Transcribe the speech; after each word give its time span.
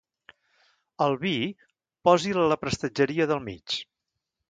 El 1.09 1.17
vi, 1.25 1.35
posi'l 2.09 2.43
a 2.47 2.49
la 2.55 2.61
prestatgeria 2.65 3.33
del 3.35 3.49
mig. 3.53 3.81